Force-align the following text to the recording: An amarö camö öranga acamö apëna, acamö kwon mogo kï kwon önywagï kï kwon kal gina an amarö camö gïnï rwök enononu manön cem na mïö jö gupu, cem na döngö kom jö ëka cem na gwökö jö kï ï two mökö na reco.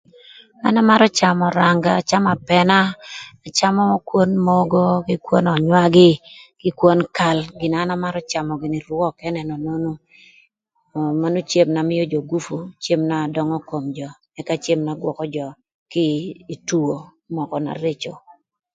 An 0.67 0.75
amarö 0.81 1.07
camö 1.17 1.45
öranga 1.51 1.91
acamö 1.99 2.27
apëna, 2.35 2.77
acamö 3.47 3.83
kwon 4.07 4.31
mogo 4.47 4.83
kï 5.05 5.15
kwon 5.25 5.45
önywagï 5.55 6.11
kï 6.61 6.69
kwon 6.79 6.99
kal 7.17 7.37
gina 7.59 7.77
an 7.81 7.91
amarö 7.95 8.19
camö 8.31 8.51
gïnï 8.61 8.79
rwök 8.89 9.15
enononu 9.27 9.91
manön 11.21 11.47
cem 11.51 11.69
na 11.73 11.81
mïö 11.89 12.03
jö 12.11 12.19
gupu, 12.29 12.55
cem 12.83 13.01
na 13.09 13.17
döngö 13.33 13.57
kom 13.69 13.85
jö 13.97 14.07
ëka 14.39 14.55
cem 14.63 14.79
na 14.85 14.93
gwökö 15.01 15.25
jö 15.35 15.47
kï 15.91 16.05
ï 16.53 16.55
two 16.67 16.89
mökö 17.35 17.57
na 17.65 17.71
reco. 17.83 18.13